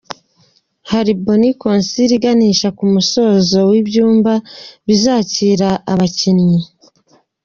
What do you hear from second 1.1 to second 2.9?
Boni Consilii, iganisha ku